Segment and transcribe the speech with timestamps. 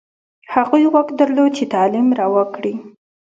[0.53, 2.73] هغوی واک درلود چې تعلیم روا کړي.